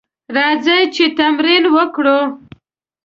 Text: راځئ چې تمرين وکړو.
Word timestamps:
راځئ 0.35 0.81
چې 0.95 1.05
تمرين 1.17 1.63
وکړو. 1.75 2.19